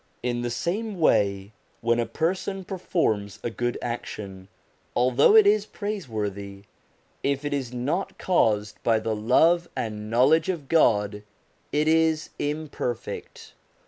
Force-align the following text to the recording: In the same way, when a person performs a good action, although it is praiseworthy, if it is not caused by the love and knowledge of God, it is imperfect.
In 0.23 0.41
the 0.41 0.49
same 0.49 0.99
way, 0.99 1.51
when 1.81 1.99
a 1.99 2.07
person 2.07 2.63
performs 2.65 3.37
a 3.43 3.51
good 3.51 3.77
action, 3.83 4.47
although 4.95 5.35
it 5.35 5.45
is 5.45 5.67
praiseworthy, 5.67 6.63
if 7.21 7.45
it 7.45 7.53
is 7.53 7.71
not 7.71 8.17
caused 8.17 8.81
by 8.81 8.97
the 8.97 9.15
love 9.15 9.69
and 9.75 10.09
knowledge 10.09 10.49
of 10.49 10.67
God, 10.69 11.21
it 11.71 11.87
is 11.87 12.31
imperfect. 12.39 13.53